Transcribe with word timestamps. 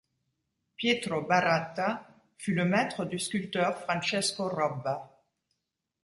Pietro 0.75 1.21
Baratta 1.21 2.17
fut 2.35 2.55
le 2.55 2.65
maître 2.65 3.05
du 3.05 3.19
sculpteur 3.19 3.77
Francesco 3.81 4.47
Robba. 4.49 5.21